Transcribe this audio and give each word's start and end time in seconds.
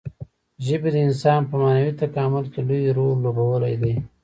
ژبې 0.65 0.89
د 0.93 0.97
انسان 1.07 1.39
په 1.49 1.55
معنوي 1.61 1.93
تکامل 2.03 2.45
کې 2.53 2.61
لوی 2.67 2.83
رول 2.97 3.17
لوبولی 3.23 3.75
دی. 3.81 3.93